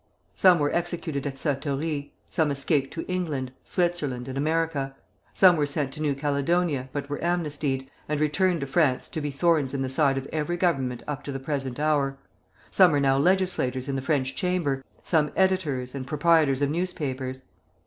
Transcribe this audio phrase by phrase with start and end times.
[0.33, 4.95] Some were executed at Satory; some escaped to England, Switzerland, and America;
[5.31, 9.29] some were sent to New Caledonia, but were amnestied, and returned to France to be
[9.29, 12.17] thorns in the side of every Government up to the present hour;
[12.71, 17.43] some are now legislators in the French Chamber, some editors and proprietors of newspapers.